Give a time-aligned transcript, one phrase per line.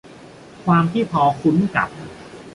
[0.65, 1.89] ความที่พอคุ้นกับ